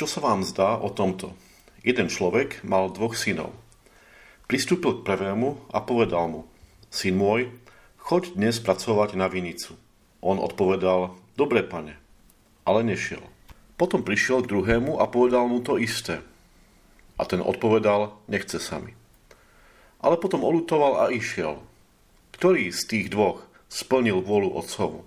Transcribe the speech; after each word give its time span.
Čo 0.00 0.08
sa 0.08 0.24
vám 0.24 0.48
zdá 0.48 0.80
o 0.80 0.88
tomto? 0.88 1.36
Jeden 1.84 2.08
človek 2.08 2.64
mal 2.64 2.88
dvoch 2.88 3.12
synov. 3.12 3.52
Pristúpil 4.48 4.96
k 4.96 5.04
prvému 5.04 5.60
a 5.68 5.84
povedal 5.84 6.24
mu, 6.24 6.40
syn 6.88 7.20
môj, 7.20 7.52
choď 8.00 8.32
dnes 8.32 8.56
pracovať 8.64 9.12
na 9.20 9.28
vinicu. 9.28 9.76
On 10.24 10.40
odpovedal, 10.40 11.20
dobre 11.36 11.60
pane, 11.60 12.00
ale 12.64 12.80
nešiel. 12.80 13.20
Potom 13.76 14.00
prišiel 14.00 14.40
k 14.40 14.48
druhému 14.48 14.96
a 14.96 15.04
povedal 15.04 15.44
mu 15.52 15.60
to 15.60 15.76
isté. 15.76 16.24
A 17.20 17.28
ten 17.28 17.44
odpovedal, 17.44 18.16
nechce 18.24 18.56
sa 18.56 18.80
mi. 18.80 18.96
Ale 20.00 20.16
potom 20.16 20.48
olutoval 20.48 20.96
a 20.96 21.12
išiel. 21.12 21.60
Ktorý 22.40 22.72
z 22.72 22.88
tých 22.88 23.06
dvoch 23.12 23.44
splnil 23.68 24.24
vôľu 24.24 24.64
otcovu? 24.64 25.04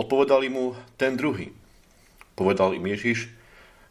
Odpovedali 0.00 0.48
mu 0.48 0.72
ten 0.96 1.20
druhý. 1.20 1.52
Povedal 2.34 2.74
im 2.74 2.86
Ježiš, 2.90 3.30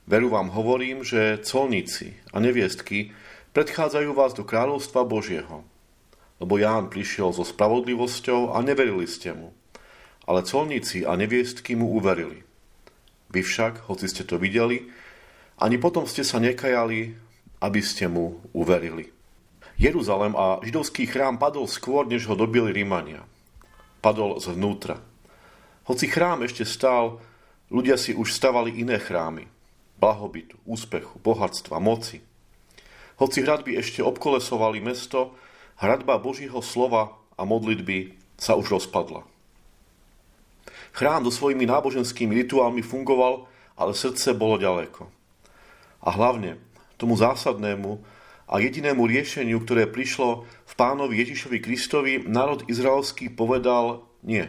veru 0.03 0.27
vám 0.27 0.52
hovorím, 0.52 1.07
že 1.07 1.39
colníci 1.43 2.20
a 2.35 2.43
neviestky 2.43 3.16
predchádzajú 3.55 4.11
vás 4.11 4.35
do 4.35 4.43
kráľovstva 4.43 5.07
Božieho. 5.07 5.63
Lebo 6.43 6.59
Ján 6.59 6.91
prišiel 6.91 7.31
so 7.31 7.47
spravodlivosťou 7.47 8.52
a 8.52 8.59
neverili 8.59 9.07
ste 9.07 9.31
mu. 9.31 9.55
Ale 10.27 10.43
colníci 10.43 11.07
a 11.07 11.16
neviestky 11.16 11.79
mu 11.79 11.95
uverili. 11.95 12.43
Vy 13.31 13.41
však, 13.41 13.88
hoci 13.88 14.11
ste 14.11 14.27
to 14.27 14.35
videli, 14.35 14.91
ani 15.57 15.80
potom 15.80 16.03
ste 16.03 16.27
sa 16.27 16.44
nekajali, 16.44 17.16
aby 17.63 17.80
ste 17.80 18.11
mu 18.11 18.44
uverili. 18.52 19.07
Jeruzalem 19.80 20.35
a 20.35 20.59
židovský 20.61 21.07
chrám 21.07 21.39
padol 21.39 21.66
skôr, 21.66 22.05
než 22.05 22.28
ho 22.28 22.35
dobili 22.35 22.75
Rímania. 22.75 23.25
Padol 24.03 24.38
zvnútra. 24.38 25.00
Hoci 25.88 26.11
chrám 26.11 26.44
ešte 26.44 26.67
stál, 26.67 27.23
Ľudia 27.73 27.97
si 27.97 28.13
už 28.13 28.29
stavali 28.29 28.69
iné 28.77 29.02
chrámy. 29.02 29.49
Blahobytu, 29.97 30.61
úspechu, 30.69 31.17
bohatstva, 31.17 31.81
moci. 31.81 32.21
Hoci 33.17 33.41
hradby 33.41 33.81
ešte 33.81 34.05
obkolesovali 34.05 34.77
mesto, 34.77 35.33
hradba 35.81 36.21
Božího 36.21 36.61
slova 36.61 37.17
a 37.33 37.41
modlitby 37.49 38.13
sa 38.38 38.53
už 38.53 38.77
rozpadla. 38.77 39.25
Chrám 40.94 41.25
so 41.25 41.33
svojimi 41.33 41.66
náboženskými 41.66 42.45
rituálmi 42.45 42.85
fungoval, 42.85 43.49
ale 43.73 43.97
srdce 43.97 44.38
bolo 44.38 44.61
ďaleko. 44.61 45.09
A 46.05 46.13
hlavne 46.13 46.61
tomu 47.01 47.17
zásadnému 47.17 47.97
a 48.45 48.61
jedinému 48.61 49.01
riešeniu, 49.01 49.57
ktoré 49.66 49.89
prišlo 49.89 50.45
v 50.45 50.73
pánovi 50.77 51.25
Ježišovi 51.25 51.57
Kristovi, 51.57 52.13
národ 52.29 52.61
izraelský 52.69 53.33
povedal 53.33 54.05
nie. 54.21 54.45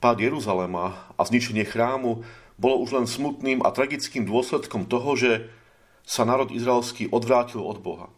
Pád 0.00 0.16
Jeruzalema 0.24 1.12
a 1.12 1.22
zničenie 1.28 1.68
chrámu 1.68 2.24
bolo 2.56 2.80
už 2.80 2.96
len 2.96 3.04
smutným 3.04 3.60
a 3.60 3.68
tragickým 3.68 4.24
dôsledkom 4.24 4.88
toho, 4.88 5.12
že 5.12 5.52
sa 6.08 6.24
národ 6.24 6.48
izraelský 6.48 7.12
odvrátil 7.12 7.60
od 7.60 7.84
Boha. 7.84 8.08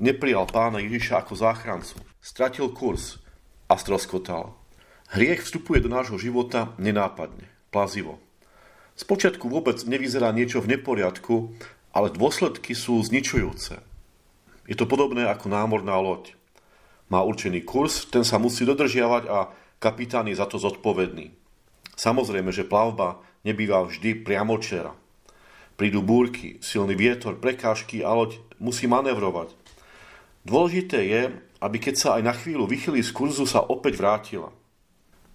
Neprijal 0.00 0.48
pána 0.48 0.80
Ježiša 0.80 1.20
ako 1.20 1.36
záchrancu. 1.36 2.00
Stratil 2.24 2.72
kurz 2.72 3.20
a 3.68 3.76
stroskotal. 3.76 4.56
Hriech 5.12 5.44
vstupuje 5.44 5.84
do 5.84 5.92
nášho 5.92 6.16
života 6.16 6.72
nenápadne, 6.80 7.52
plazivo. 7.68 8.16
Spočiatku 8.96 9.52
vôbec 9.52 9.76
nevyzerá 9.84 10.32
niečo 10.32 10.64
v 10.64 10.72
neporiadku, 10.72 11.52
ale 11.92 12.08
dôsledky 12.16 12.72
sú 12.72 12.96
zničujúce. 13.04 13.76
Je 14.64 14.72
to 14.72 14.88
podobné 14.88 15.28
ako 15.28 15.52
námorná 15.52 16.00
loď. 16.00 16.32
Má 17.12 17.20
určený 17.20 17.60
kurz, 17.60 18.08
ten 18.08 18.24
sa 18.24 18.40
musí 18.40 18.64
dodržiavať 18.64 19.24
a 19.28 19.52
kapitán 19.78 20.26
je 20.28 20.36
za 20.36 20.48
to 20.48 20.56
zodpovedný. 20.56 21.32
Samozrejme, 21.96 22.52
že 22.52 22.68
plavba 22.68 23.20
nebýva 23.44 23.84
vždy 23.88 24.20
priamočera. 24.20 24.92
Prídu 25.76 26.00
búrky, 26.00 26.60
silný 26.64 26.96
vietor, 26.96 27.36
prekážky 27.36 28.00
a 28.00 28.12
loď 28.12 28.40
musí 28.56 28.88
manevrovať. 28.88 29.52
Dôležité 30.44 31.04
je, 31.04 31.22
aby 31.60 31.76
keď 31.80 31.94
sa 31.96 32.08
aj 32.16 32.22
na 32.24 32.32
chvíľu 32.32 32.68
vychylí 32.68 33.00
z 33.04 33.12
kurzu, 33.12 33.44
sa 33.44 33.64
opäť 33.64 34.00
vrátila. 34.00 34.52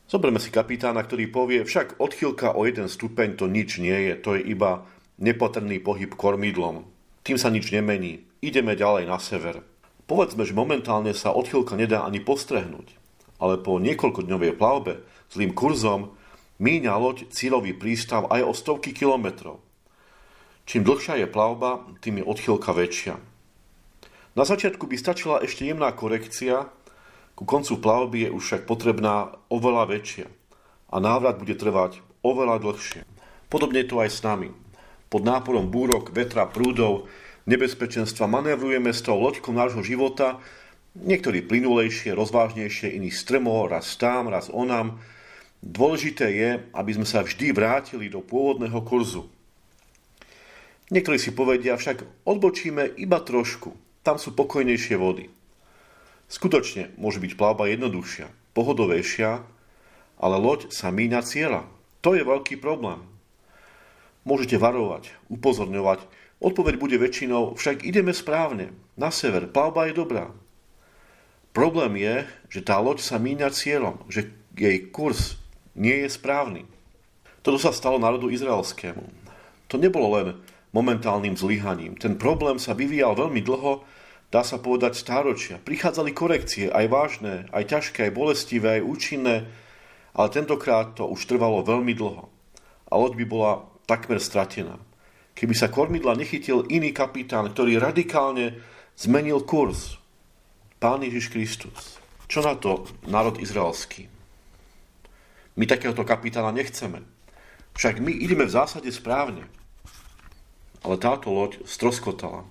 Zoberme 0.09 0.41
si 0.41 0.51
kapitána, 0.51 1.01
ktorý 1.05 1.29
povie, 1.29 1.59
však 1.63 2.01
odchýlka 2.01 2.57
o 2.57 2.65
jeden 2.67 2.89
stupeň 2.89 3.37
to 3.37 3.45
nič 3.47 3.79
nie 3.79 4.11
je, 4.11 4.13
to 4.19 4.35
je 4.37 4.41
iba 4.43 4.85
nepatrný 5.21 5.79
pohyb 5.79 6.11
kormidlom. 6.13 6.83
Tým 7.21 7.37
sa 7.37 7.53
nič 7.53 7.69
nemení. 7.69 8.25
Ideme 8.41 8.73
ďalej 8.73 9.05
na 9.05 9.21
sever. 9.21 9.61
Povedzme, 10.09 10.43
že 10.43 10.57
momentálne 10.57 11.13
sa 11.13 11.31
odchýlka 11.31 11.77
nedá 11.77 12.03
ani 12.03 12.19
postrehnúť 12.19 13.00
ale 13.41 13.57
po 13.57 13.81
niekoľkodňovej 13.81 14.53
plavbe 14.55 15.01
zlým 15.33 15.57
kurzom 15.57 16.13
míňa 16.61 16.93
loď 16.93 17.27
cílový 17.33 17.73
prístav 17.73 18.29
aj 18.29 18.41
o 18.45 18.53
stovky 18.53 18.93
kilometrov. 18.93 19.57
Čím 20.69 20.85
dlhšia 20.85 21.25
je 21.25 21.27
plavba, 21.27 21.83
tým 22.05 22.21
je 22.21 22.27
odchylka 22.29 22.71
väčšia. 22.71 23.17
Na 24.37 24.47
začiatku 24.47 24.87
by 24.87 24.95
stačila 24.95 25.43
ešte 25.43 25.65
jemná 25.65 25.91
korekcia, 25.91 26.69
ku 27.35 27.43
koncu 27.43 27.81
plavby 27.81 28.29
je 28.29 28.29
už 28.31 28.43
však 28.45 28.61
potrebná 28.69 29.35
oveľa 29.49 29.89
väčšia 29.89 30.29
a 30.93 30.95
návrat 31.01 31.41
bude 31.41 31.57
trvať 31.57 31.99
oveľa 32.21 32.61
dlhšie. 32.61 33.01
Podobne 33.49 33.83
je 33.83 33.89
to 33.89 33.97
aj 33.99 34.09
s 34.13 34.21
nami. 34.21 34.53
Pod 35.11 35.27
náporom 35.27 35.67
búrok, 35.67 36.13
vetra, 36.15 36.47
prúdov, 36.47 37.09
nebezpečenstva 37.49 38.29
manévrujeme 38.29 38.93
s 38.93 39.03
tou 39.03 39.19
loďkou 39.19 39.51
nášho 39.51 39.83
života 39.83 40.39
Niektorí 40.91 41.47
plynulejšie, 41.47 42.11
rozvážnejšie, 42.11 42.99
iní 42.99 43.15
strmo, 43.15 43.63
raz 43.63 43.95
tam, 43.95 44.27
raz 44.27 44.51
onam. 44.51 44.99
Dôležité 45.63 46.27
je, 46.35 46.49
aby 46.75 46.91
sme 46.91 47.07
sa 47.07 47.23
vždy 47.23 47.55
vrátili 47.55 48.11
do 48.11 48.19
pôvodného 48.19 48.75
kurzu. 48.83 49.31
Niektorí 50.91 51.15
si 51.15 51.31
povedia, 51.31 51.79
však 51.79 52.27
odbočíme 52.27 52.99
iba 52.99 53.23
trošku, 53.23 53.71
tam 54.03 54.19
sú 54.19 54.35
pokojnejšie 54.35 54.99
vody. 54.99 55.31
Skutočne 56.27 56.91
môže 56.99 57.23
byť 57.23 57.39
plavba 57.39 57.71
jednoduchšia, 57.71 58.27
pohodovejšia, 58.51 59.39
ale 60.19 60.35
loď 60.35 60.67
sa 60.75 60.91
míňa 60.91 61.23
cieľa. 61.23 61.63
To 62.03 62.19
je 62.19 62.27
veľký 62.27 62.59
problém. 62.59 62.99
Môžete 64.27 64.59
varovať, 64.59 65.15
upozorňovať, 65.31 66.03
odpoveď 66.43 66.75
bude 66.75 66.99
väčšinou, 66.99 67.55
však 67.55 67.87
ideme 67.87 68.11
správne, 68.11 68.75
na 68.99 69.07
sever, 69.07 69.47
plavba 69.47 69.87
je 69.87 69.95
dobrá. 69.95 70.27
Problém 71.51 71.99
je, 71.99 72.15
že 72.47 72.61
tá 72.63 72.79
loď 72.79 73.03
sa 73.03 73.19
míňa 73.19 73.51
cieľom, 73.51 73.99
že 74.07 74.31
jej 74.55 74.87
kurz 74.87 75.35
nie 75.75 76.03
je 76.03 76.09
správny. 76.11 76.63
Toto 77.43 77.59
sa 77.59 77.75
stalo 77.75 77.99
národu 77.99 78.31
izraelskému. 78.31 79.03
To 79.67 79.75
nebolo 79.75 80.07
len 80.15 80.27
momentálnym 80.71 81.35
zlyhaním. 81.35 81.99
Ten 81.99 82.15
problém 82.15 82.55
sa 82.55 82.71
vyvíjal 82.71 83.19
veľmi 83.19 83.43
dlho, 83.43 83.83
dá 84.31 84.47
sa 84.47 84.59
povedať 84.63 84.95
stáročia. 84.95 85.59
Prichádzali 85.59 86.15
korekcie, 86.15 86.71
aj 86.71 86.85
vážne, 86.87 87.33
aj 87.51 87.67
ťažké, 87.67 88.07
aj 88.07 88.15
bolestivé, 88.15 88.79
aj 88.79 88.87
účinné, 88.87 89.35
ale 90.15 90.27
tentokrát 90.31 90.95
to 90.95 91.03
už 91.07 91.27
trvalo 91.27 91.63
veľmi 91.67 91.91
dlho. 91.91 92.31
A 92.87 92.93
loď 92.95 93.19
by 93.23 93.25
bola 93.27 93.51
takmer 93.87 94.23
stratená. 94.23 94.79
Keby 95.35 95.55
sa 95.55 95.71
kormidla 95.71 96.15
nechytil 96.15 96.67
iný 96.67 96.91
kapitán, 96.91 97.51
ktorý 97.51 97.79
radikálne 97.79 98.59
zmenil 98.95 99.43
kurz, 99.47 100.00
Pán 100.81 101.05
Ježiš 101.05 101.29
Kristus. 101.29 102.01
Čo 102.25 102.41
na 102.41 102.57
to 102.57 102.89
národ 103.05 103.37
izraelský? 103.37 104.09
My 105.53 105.69
takéhoto 105.69 106.01
kapitána 106.01 106.49
nechceme. 106.49 107.05
Však 107.77 108.01
my 108.01 108.09
ideme 108.09 108.49
v 108.49 108.55
zásade 108.57 108.89
správne. 108.89 109.45
Ale 110.81 110.97
táto 110.97 111.29
loď 111.29 111.61
stroskotala. 111.69 112.49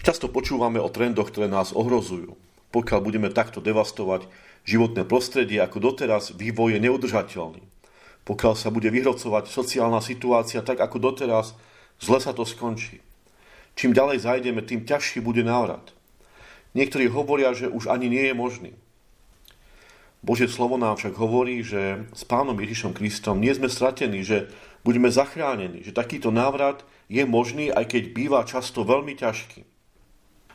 Často 0.00 0.32
počúvame 0.32 0.80
o 0.80 0.88
trendoch, 0.88 1.28
ktoré 1.28 1.52
nás 1.52 1.76
ohrozujú. 1.76 2.32
Pokiaľ 2.72 3.00
budeme 3.04 3.28
takto 3.28 3.60
devastovať 3.60 4.24
životné 4.64 5.04
prostredie 5.04 5.60
ako 5.60 5.84
doteraz, 5.84 6.32
vývoj 6.32 6.80
je 6.80 6.88
neudržateľný. 6.88 7.60
Pokiaľ 8.24 8.56
sa 8.56 8.72
bude 8.72 8.88
vyhrocovať 8.88 9.52
sociálna 9.52 10.00
situácia 10.00 10.64
tak 10.64 10.80
ako 10.80 10.96
doteraz, 11.12 11.52
zle 12.00 12.24
sa 12.24 12.32
to 12.32 12.48
skončí. 12.48 13.04
Čím 13.76 13.92
ďalej 13.92 14.24
zajdeme, 14.24 14.64
tým 14.64 14.88
ťažší 14.88 15.20
bude 15.20 15.44
návrat. 15.44 15.99
Niektorí 16.70 17.10
hovoria, 17.10 17.50
že 17.50 17.66
už 17.66 17.90
ani 17.90 18.06
nie 18.06 18.30
je 18.30 18.34
možný. 18.34 18.72
Božie 20.20 20.46
slovo 20.46 20.76
nám 20.76 21.00
však 21.00 21.16
hovorí, 21.16 21.64
že 21.64 22.04
s 22.12 22.28
pánom 22.28 22.54
Ježišom 22.54 22.92
Kristom 22.92 23.40
nie 23.40 23.50
sme 23.56 23.72
stratení, 23.72 24.20
že 24.20 24.52
budeme 24.84 25.08
zachránení, 25.08 25.80
že 25.80 25.96
takýto 25.96 26.28
návrat 26.28 26.84
je 27.08 27.24
možný, 27.24 27.72
aj 27.72 27.88
keď 27.88 28.02
býva 28.12 28.40
často 28.44 28.84
veľmi 28.84 29.16
ťažký. 29.16 29.64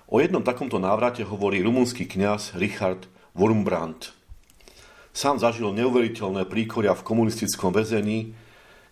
O 0.06 0.21
jednom 0.21 0.45
takomto 0.45 0.77
návrate 0.77 1.25
hovorí 1.25 1.65
rumunský 1.65 2.06
kňaz 2.06 2.53
Richard 2.62 3.09
Wurmbrand. 3.33 4.13
Sám 5.17 5.41
zažil 5.41 5.73
neuveriteľné 5.73 6.45
príkoria 6.45 6.94
v 6.94 7.01
komunistickom 7.01 7.73
väzení, 7.73 8.38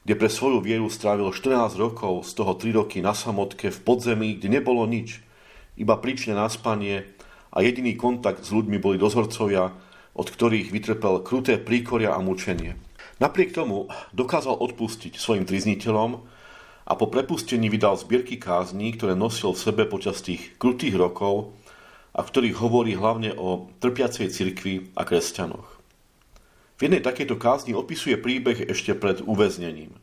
kde 0.03 0.15
pre 0.17 0.27
svoju 0.27 0.59
vieru 0.65 0.89
strávil 0.89 1.29
14 1.29 1.77
rokov, 1.77 2.25
z 2.25 2.31
toho 2.33 2.57
3 2.57 2.81
roky 2.81 2.97
na 2.99 3.13
samotke 3.13 3.69
v 3.69 3.79
podzemí, 3.85 4.41
kde 4.41 4.59
nebolo 4.59 4.83
nič– 4.89 5.21
iba 5.73 5.97
príčne 5.97 6.37
na 6.37 6.45
spanie 6.49 7.12
a 7.53 7.61
jediný 7.61 7.93
kontakt 7.93 8.41
s 8.41 8.49
ľuďmi 8.49 8.81
boli 8.81 8.97
dozorcovia, 8.97 9.69
od 10.17 10.27
ktorých 10.29 10.73
vytrpel 10.73 11.21
kruté 11.21 11.61
príkoria 11.61 12.17
a 12.17 12.19
mučenie. 12.19 12.73
Napriek 13.21 13.53
tomu 13.53 13.93
dokázal 14.11 14.57
odpustiť 14.57 15.21
svojim 15.21 15.45
trizniteľom 15.45 16.25
a 16.83 16.93
po 16.97 17.05
prepustení 17.07 17.69
vydal 17.69 17.95
zbierky 17.95 18.41
kázní, 18.41 18.97
ktoré 18.97 19.13
nosil 19.13 19.53
v 19.53 19.63
sebe 19.63 19.83
počas 19.85 20.25
tých 20.25 20.57
krutých 20.57 20.97
rokov 20.97 21.53
a 22.13 22.25
v 22.25 22.29
ktorých 22.29 22.57
hovorí 22.57 22.97
hlavne 22.97 23.37
o 23.37 23.69
trpiacej 23.79 24.33
cirkvi 24.33 24.93
a 24.97 25.05
kresťanoch. 25.05 25.69
V 26.77 26.89
jednej 26.89 27.05
takejto 27.05 27.37
kázni 27.37 27.77
opisuje 27.77 28.17
príbeh 28.17 28.65
ešte 28.65 28.97
pred 28.97 29.21
uväznením. 29.21 29.93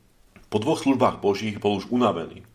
Po 0.51 0.63
dvoch 0.63 0.83
službách 0.83 1.19
božích 1.23 1.59
bol 1.59 1.79
už 1.79 1.91
unavený 1.91 2.47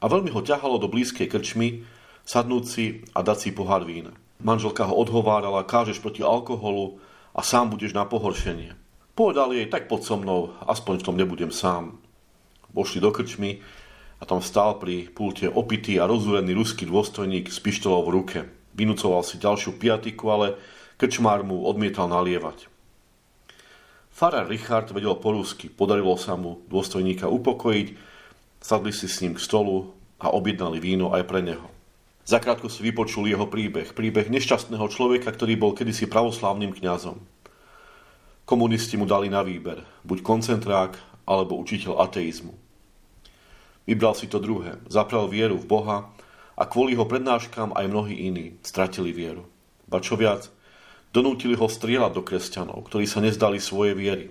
a 0.00 0.04
veľmi 0.06 0.32
ho 0.32 0.40
ťahalo 0.40 0.80
do 0.80 0.88
blízkej 0.88 1.28
krčmy 1.28 1.84
sadnúť 2.24 2.64
si 2.64 2.84
a 3.14 3.26
dať 3.26 3.38
si 3.38 3.50
pohár 3.50 3.84
vína. 3.84 4.14
Manželka 4.40 4.88
ho 4.88 4.96
odhovárala, 4.96 5.68
kážeš 5.68 6.00
proti 6.00 6.24
alkoholu 6.24 6.96
a 7.36 7.44
sám 7.44 7.76
budeš 7.76 7.92
na 7.92 8.08
pohoršenie. 8.08 8.72
Povedal 9.12 9.52
jej, 9.52 9.68
tak 9.68 9.84
pod 9.84 10.00
so 10.00 10.16
mnou, 10.16 10.56
aspoň 10.64 11.04
v 11.04 11.06
tom 11.06 11.16
nebudem 11.20 11.52
sám. 11.52 12.00
Vošli 12.72 13.04
do 13.04 13.12
krčmy 13.12 13.60
a 14.16 14.24
tam 14.24 14.40
stál 14.40 14.80
pri 14.80 15.12
pulte 15.12 15.44
opitý 15.44 16.00
a 16.00 16.08
rozúrený 16.08 16.56
ruský 16.56 16.88
dôstojník 16.88 17.52
s 17.52 17.60
pištolou 17.60 18.08
v 18.08 18.14
ruke. 18.16 18.38
Vynúcoval 18.72 19.20
si 19.28 19.36
ďalšiu 19.36 19.76
piatiku, 19.76 20.32
ale 20.32 20.46
krčmár 20.96 21.44
mu 21.44 21.68
odmietal 21.68 22.08
nalievať. 22.08 22.72
Farar 24.08 24.48
Richard 24.48 24.88
vedel 24.92 25.16
po 25.20 25.36
rusky, 25.36 25.68
podarilo 25.68 26.16
sa 26.16 26.36
mu 26.36 26.64
dôstojníka 26.72 27.28
upokojiť, 27.28 27.88
sadli 28.60 28.92
si 28.92 29.04
s 29.04 29.20
ním 29.20 29.36
k 29.36 29.44
stolu 29.44 29.92
a 30.16 30.32
objednali 30.32 30.80
víno 30.80 31.12
aj 31.12 31.24
pre 31.28 31.40
neho. 31.44 31.79
Zakrátko 32.30 32.70
si 32.70 32.86
vypočul 32.86 33.26
jeho 33.26 33.50
príbeh, 33.50 33.90
príbeh 33.90 34.30
nešťastného 34.30 34.86
človeka, 34.86 35.34
ktorý 35.34 35.58
bol 35.58 35.74
kedysi 35.74 36.06
pravoslávnym 36.06 36.70
kňazom. 36.70 37.18
Komunisti 38.46 38.94
mu 38.94 39.02
dali 39.02 39.26
na 39.26 39.42
výber, 39.42 39.82
buď 40.06 40.22
koncentrák, 40.22 40.94
alebo 41.26 41.58
učiteľ 41.58 41.98
ateizmu. 42.06 42.54
Vybral 43.82 44.14
si 44.14 44.30
to 44.30 44.38
druhé, 44.38 44.78
zaprel 44.86 45.26
vieru 45.26 45.58
v 45.58 45.66
Boha 45.66 45.98
a 46.54 46.62
kvôli 46.70 46.94
jeho 46.94 47.02
prednáškam 47.02 47.74
aj 47.74 47.90
mnohí 47.90 48.14
iní 48.14 48.62
stratili 48.62 49.10
vieru. 49.10 49.50
Ba 49.90 49.98
čo 49.98 50.14
viac, 50.14 50.54
donútili 51.10 51.58
ho 51.58 51.66
strieľať 51.66 52.14
do 52.14 52.22
kresťanov, 52.22 52.86
ktorí 52.86 53.10
sa 53.10 53.18
nezdali 53.18 53.58
svoje 53.58 53.98
viery. 53.98 54.30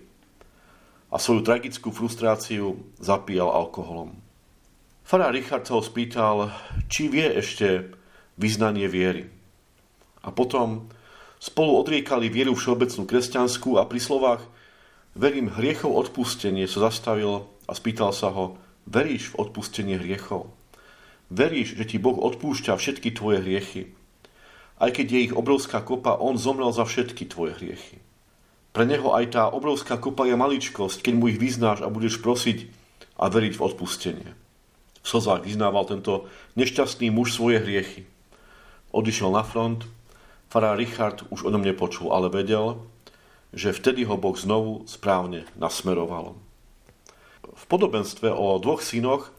A 1.11 1.19
svoju 1.19 1.43
tragickú 1.43 1.91
frustráciu 1.91 2.79
zapíjal 2.95 3.51
alkoholom. 3.51 4.28
Fará 5.09 5.33
Richard 5.33 5.65
sa 5.65 5.73
ho 5.73 5.81
spýtal, 5.81 6.53
či 6.85 7.09
vie 7.09 7.25
ešte 7.25 7.97
vyznanie 8.37 8.85
viery. 8.85 9.25
A 10.21 10.29
potom 10.29 10.85
Spolu 11.39 11.79
odriekali 11.79 12.27
vieru 12.27 12.51
všeobecnú 12.51 13.07
kresťanskú 13.07 13.79
a 13.79 13.87
pri 13.87 14.03
slovách 14.03 14.43
verím 15.15 15.47
hriechov 15.47 15.95
odpustenie 15.95 16.67
sa 16.67 16.91
zastavil 16.91 17.47
a 17.63 17.71
spýtal 17.71 18.11
sa 18.11 18.27
ho, 18.27 18.59
veríš 18.83 19.31
v 19.31 19.47
odpustenie 19.47 19.95
hriechov? 19.95 20.51
Veríš, 21.31 21.79
že 21.79 21.87
ti 21.87 21.95
Boh 21.95 22.19
odpúšťa 22.19 22.75
všetky 22.75 23.15
tvoje 23.15 23.39
hriechy? 23.39 23.95
Aj 24.83 24.91
keď 24.91 25.07
je 25.15 25.19
ich 25.31 25.33
obrovská 25.33 25.79
kopa, 25.79 26.19
on 26.19 26.35
zomrel 26.35 26.75
za 26.75 26.83
všetky 26.83 27.31
tvoje 27.31 27.55
hriechy. 27.55 28.03
Pre 28.75 28.83
neho 28.83 29.15
aj 29.15 29.25
tá 29.31 29.43
obrovská 29.47 29.95
kopa 29.95 30.27
je 30.27 30.35
maličkosť, 30.35 31.07
keď 31.07 31.13
mu 31.15 31.31
ich 31.31 31.39
vyznáš 31.39 31.87
a 31.87 31.89
budeš 31.89 32.19
prosiť 32.19 32.67
a 33.15 33.31
veriť 33.31 33.55
v 33.55 33.63
odpustenie. 33.63 34.29
V 35.03 35.07
slzách 35.07 35.47
vyznával 35.47 35.87
tento 35.87 36.27
nešťastný 36.59 37.09
muž 37.09 37.35
svoje 37.35 37.63
hriechy. 37.63 38.05
Odišiel 38.91 39.29
na 39.31 39.45
front, 39.45 39.85
Farár 40.49 40.81
Richard 40.81 41.21
už 41.29 41.45
o 41.45 41.53
ňom 41.53 41.61
nepočul, 41.61 42.09
ale 42.09 42.33
vedel, 42.33 42.81
že 43.53 43.73
vtedy 43.73 44.05
ho 44.05 44.17
Boh 44.17 44.33
znovu 44.33 44.85
správne 44.89 45.45
nasmeroval. 45.57 46.33
V 47.45 47.63
podobenstve 47.69 48.33
o 48.33 48.57
dvoch 48.57 48.81
synoch 48.81 49.29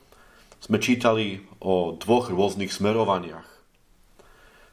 sme 0.63 0.79
čítali 0.79 1.43
o 1.59 1.99
dvoch 1.99 2.31
rôznych 2.31 2.71
smerovaniach. 2.71 3.47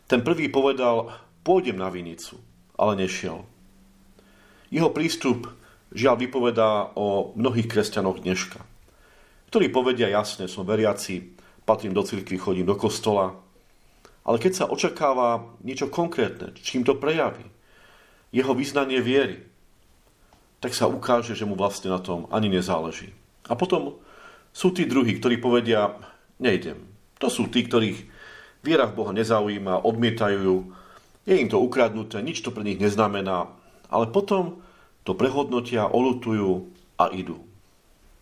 Ten 0.07 0.21
prvý 0.21 0.47
povedal, 0.47 1.09
pôjdem 1.41 1.79
na 1.79 1.89
vinicu, 1.89 2.37
ale 2.77 3.01
nešiel. 3.01 3.43
Jeho 4.69 4.91
prístup 4.91 5.47
žiaľ 5.95 6.21
vypovedá 6.21 6.91
o 6.93 7.31
mnohých 7.33 7.71
kresťanoch 7.71 8.19
dneška, 8.21 8.59
ktorí 9.49 9.71
povedia 9.71 10.11
jasne, 10.11 10.45
som 10.51 10.67
veriaci, 10.67 11.35
patrím 11.67 11.95
do 11.95 12.03
cirkvi, 12.03 12.39
chodím 12.39 12.67
do 12.67 12.75
kostola, 12.75 13.35
ale 14.27 14.37
keď 14.43 14.53
sa 14.53 14.65
očakáva 14.67 15.55
niečo 15.63 15.87
konkrétne, 15.87 16.51
čím 16.59 16.83
to 16.83 16.99
prejaví, 16.99 17.47
jeho 18.35 18.51
vyznanie 18.51 18.99
viery, 18.99 19.47
tak 20.59 20.75
sa 20.75 20.91
ukáže, 20.91 21.31
že 21.37 21.47
mu 21.47 21.55
vlastne 21.55 21.93
na 21.93 22.01
tom 22.01 22.27
ani 22.27 22.51
nezáleží. 22.51 23.15
A 23.47 23.55
potom 23.55 24.03
sú 24.51 24.75
tí 24.75 24.83
druhí, 24.83 25.15
ktorí 25.15 25.39
povedia, 25.39 25.95
nejdem. 26.43 26.83
To 27.23 27.31
sú 27.31 27.47
tí, 27.47 27.63
ktorých 27.63 28.03
viera 28.65 28.83
v 28.89 28.95
Boha 28.99 29.15
nezaujíma, 29.15 29.87
odmietajú 29.87 30.75
je 31.27 31.35
im 31.35 31.51
to 31.51 31.59
ukradnuté, 31.59 32.23
nič 32.23 32.39
to 32.39 32.55
pre 32.55 32.63
nich 32.63 32.79
neznamená, 32.79 33.51
ale 33.91 34.07
potom 34.07 34.63
to 35.03 35.11
prehodnotia, 35.11 35.91
olutujú 35.91 36.71
a 36.95 37.11
idú. 37.11 37.43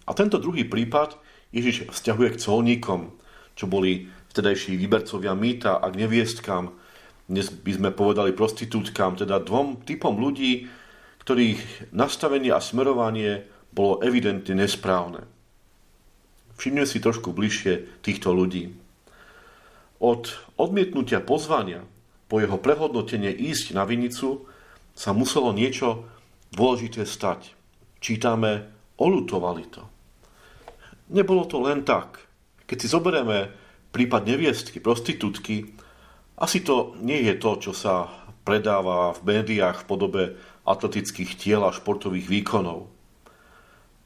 A 0.06 0.14
tento 0.14 0.38
druhý 0.38 0.66
prípad 0.66 1.18
Ježiš 1.50 1.90
vzťahuje 1.90 2.38
k 2.38 2.42
colníkom, 2.42 3.14
čo 3.58 3.66
boli 3.66 4.10
vtedajší 4.34 4.78
výbercovia 4.78 5.34
mýta 5.34 5.82
a 5.82 5.86
k 5.90 6.06
neviestkám, 6.06 6.70
dnes 7.26 7.50
by 7.50 7.72
sme 7.74 7.90
povedali 7.90 8.38
prostitútkám, 8.38 9.18
teda 9.18 9.42
dvom 9.42 9.82
typom 9.82 10.14
ľudí, 10.14 10.70
ktorých 11.26 11.90
nastavenie 11.90 12.54
a 12.54 12.62
smerovanie 12.62 13.50
bolo 13.74 13.98
evidentne 14.06 14.54
nesprávne. 14.54 15.26
Všimne 16.62 16.86
si 16.86 17.02
trošku 17.02 17.34
bližšie 17.34 18.06
týchto 18.06 18.30
ľudí. 18.30 18.78
Od 19.98 20.30
odmietnutia 20.62 21.18
pozvania 21.24 21.82
po 22.30 22.38
jeho 22.38 22.62
prehodnotenie 22.62 23.34
ísť 23.34 23.74
na 23.74 23.90
vinicu 23.90 24.46
sa 24.94 25.10
muselo 25.12 25.50
niečo 25.50 26.06
dôležité 26.54 27.10
stať. 27.10 27.58
Čítame, 27.98 28.70
olutovali 29.02 29.66
to. 29.66 29.95
Nebolo 31.10 31.46
to 31.46 31.62
len 31.62 31.86
tak. 31.86 32.26
Keď 32.66 32.78
si 32.82 32.88
zoberieme 32.90 33.54
prípad 33.94 34.26
neviestky, 34.26 34.82
prostitútky, 34.82 35.78
asi 36.36 36.66
to 36.66 36.98
nie 37.00 37.24
je 37.30 37.38
to, 37.38 37.52
čo 37.62 37.72
sa 37.72 38.10
predáva 38.44 39.14
v 39.16 39.22
médiách 39.24 39.86
v 39.86 39.88
podobe 39.88 40.24
atletických 40.66 41.38
tiel 41.38 41.62
a 41.64 41.72
športových 41.72 42.28
výkonov. 42.28 42.90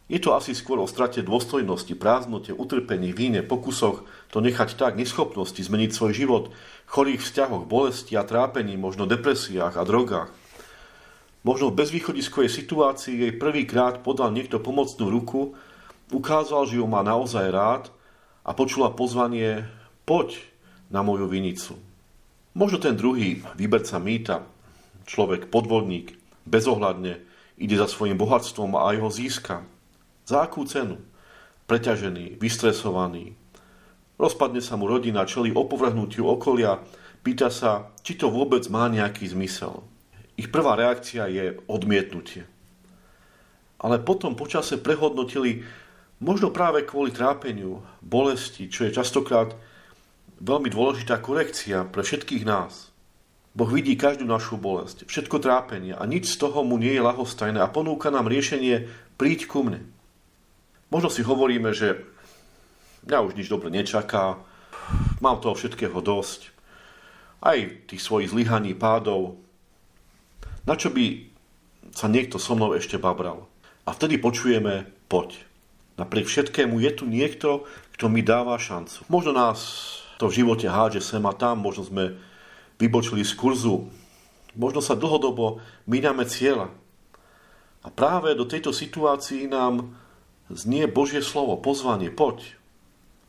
Je 0.09 0.17
to 0.17 0.33
asi 0.33 0.57
skôr 0.57 0.81
o 0.81 0.89
strate 0.89 1.21
dôstojnosti, 1.21 1.93
prázdnote, 1.93 2.49
utrpení, 2.49 3.13
víne, 3.13 3.45
pokusoch 3.45 4.09
to 4.33 4.41
nechať 4.41 4.73
tak, 4.73 4.97
neschopnosti 4.97 5.61
zmeniť 5.61 5.93
svoj 5.93 6.13
život, 6.17 6.43
chorých 6.89 7.21
vzťahoch, 7.21 7.69
bolesti 7.69 8.17
a 8.17 8.25
trápení, 8.25 8.73
možno 8.73 9.05
depresiách 9.05 9.77
a 9.77 9.83
drogách. 9.85 10.33
Možno 11.45 11.69
v 11.69 11.77
bezvýchodiskovej 11.85 12.49
situácii 12.49 13.15
jej 13.21 13.33
prvýkrát 13.37 14.01
podal 14.01 14.33
niekto 14.33 14.57
pomocnú 14.57 15.13
ruku, 15.13 15.53
ukázal, 16.09 16.65
že 16.69 16.81
ju 16.81 16.85
má 16.85 17.05
naozaj 17.05 17.45
rád 17.49 17.83
a 18.45 18.53
počula 18.53 18.93
pozvanie 18.93 19.65
poď 20.05 20.41
na 20.89 21.05
moju 21.05 21.29
vinicu. 21.29 21.77
Možno 22.57 22.81
ten 22.81 22.97
druhý 22.97 23.45
výberca 23.53 24.01
mýta, 24.01 24.41
človek 25.05 25.53
podvodník, 25.53 26.17
bezohľadne 26.49 27.21
ide 27.61 27.75
za 27.77 27.85
svojim 27.85 28.17
bohatstvom 28.17 28.73
a 28.73 28.89
aj 28.93 28.95
ho 28.99 29.09
získa. 29.13 29.55
Za 30.25 30.45
akú 30.45 30.65
cenu? 30.65 30.97
Preťažený, 31.69 32.41
vystresovaný. 32.41 33.37
Rozpadne 34.17 34.59
sa 34.59 34.75
mu 34.75 34.89
rodina, 34.89 35.29
čelí 35.29 35.53
opovrhnutiu 35.53 36.25
okolia, 36.25 36.81
pýta 37.21 37.53
sa, 37.53 37.93
či 38.01 38.17
to 38.17 38.33
vôbec 38.33 38.65
má 38.67 38.89
nejaký 38.89 39.29
zmysel. 39.29 39.85
Ich 40.35 40.49
prvá 40.49 40.73
reakcia 40.75 41.29
je 41.29 41.59
odmietnutie. 41.69 42.47
Ale 43.79 44.01
potom 44.01 44.35
počase 44.35 44.75
prehodnotili, 44.75 45.63
možno 46.19 46.51
práve 46.51 46.83
kvôli 46.83 47.15
trápeniu, 47.15 47.83
bolesti, 48.03 48.67
čo 48.67 48.87
je 48.87 48.95
častokrát 48.95 49.55
veľmi 50.39 50.71
dôležitá 50.71 51.19
korekcia 51.19 51.87
pre 51.87 52.03
všetkých 52.03 52.43
nás. 52.47 52.91
Boh 53.55 53.67
vidí 53.67 53.97
každú 53.97 54.23
našu 54.23 54.55
bolesť, 54.55 55.09
všetko 55.09 55.41
trápenie 55.41 55.97
a 55.97 56.03
nič 56.05 56.31
z 56.31 56.39
toho 56.39 56.63
mu 56.63 56.77
nie 56.77 56.95
je 56.95 57.03
lahostajné 57.03 57.59
a 57.59 57.71
ponúka 57.71 58.13
nám 58.13 58.29
riešenie 58.29 58.87
príď 59.19 59.49
ku 59.49 59.65
mne. 59.65 59.83
Možno 60.93 61.09
si 61.11 61.25
hovoríme, 61.25 61.73
že 61.75 62.07
mňa 63.09 63.17
už 63.25 63.33
nič 63.35 63.49
dobre 63.49 63.73
nečaká, 63.73 64.39
mám 65.19 65.41
toho 65.41 65.57
všetkého 65.57 65.97
dosť, 65.99 66.55
aj 67.39 67.89
tých 67.89 68.01
svojich 68.03 68.31
zlyhaní, 68.31 68.75
pádov. 68.75 69.39
Na 70.67 70.75
čo 70.75 70.91
by 70.91 71.27
sa 71.95 72.11
niekto 72.11 72.37
so 72.37 72.53
mnou 72.53 72.75
ešte 72.75 72.99
babral? 72.99 73.47
A 73.87 73.95
vtedy 73.95 74.21
počujeme, 74.21 74.85
poď. 75.09 75.48
Napriek 75.99 76.31
všetkému 76.31 76.79
je 76.79 76.91
tu 76.95 77.03
niekto, 77.03 77.67
kto 77.99 78.07
mi 78.07 78.23
dáva 78.23 78.55
šancu. 78.55 79.03
Možno 79.11 79.35
nás 79.35 79.59
to 80.15 80.31
v 80.31 80.43
živote 80.43 80.71
hádže 80.71 81.03
sem 81.03 81.23
a 81.27 81.35
tam, 81.35 81.59
možno 81.59 81.83
sme 81.83 82.15
vybočili 82.79 83.27
z 83.27 83.35
kurzu, 83.35 83.91
možno 84.55 84.79
sa 84.79 84.95
dlhodobo 84.95 85.59
míňame 85.91 86.23
cieľa. 86.23 86.71
A 87.83 87.91
práve 87.91 88.31
do 88.35 88.47
tejto 88.47 88.71
situácii 88.71 89.51
nám 89.51 89.91
znie 90.47 90.87
Božie 90.87 91.19
slovo, 91.19 91.59
pozvanie, 91.59 92.07
poď. 92.07 92.55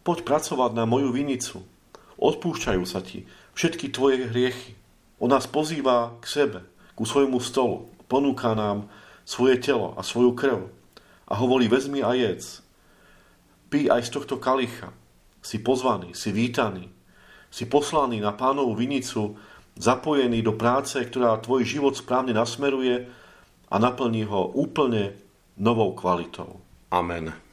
Poď 0.07 0.23
pracovať 0.23 0.71
na 0.75 0.87
moju 0.87 1.11
vinicu. 1.11 1.67
Odpúšťajú 2.19 2.83
sa 2.87 3.03
ti 3.03 3.27
všetky 3.59 3.91
tvoje 3.91 4.31
hriechy. 4.31 4.79
On 5.19 5.29
nás 5.29 5.51
pozýva 5.51 6.15
k 6.23 6.25
sebe, 6.27 6.59
ku 6.95 7.03
svojmu 7.03 7.43
stolu. 7.43 7.91
Ponúka 8.07 8.55
nám 8.55 8.89
svoje 9.27 9.59
telo 9.59 9.95
a 9.95 10.03
svoju 10.03 10.35
krv. 10.35 10.80
A 11.31 11.35
hovorí, 11.39 11.71
vezmi 11.71 12.03
a 12.03 12.13
jedz. 12.13 12.61
Pí 13.71 13.87
aj 13.87 14.03
z 14.03 14.11
tohto 14.19 14.37
kalicha. 14.43 14.91
Si 15.41 15.63
pozvaný, 15.63 16.13
si 16.13 16.35
vítaný. 16.35 16.91
Si 17.49 17.71
poslaný 17.71 18.19
na 18.19 18.35
pánovú 18.35 18.75
vinicu, 18.75 19.39
zapojený 19.79 20.43
do 20.43 20.59
práce, 20.59 20.99
ktorá 20.99 21.39
tvoj 21.39 21.63
život 21.63 21.95
správne 21.95 22.35
nasmeruje 22.35 23.07
a 23.71 23.77
naplní 23.79 24.27
ho 24.27 24.51
úplne 24.53 25.15
novou 25.55 25.95
kvalitou. 25.95 26.61
Amen. 26.91 27.50